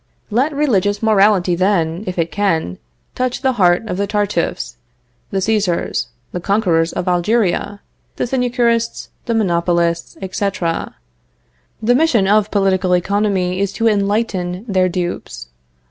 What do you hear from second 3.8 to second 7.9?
of the Tartuffes, the Cæsars, the conquerors of Algeria,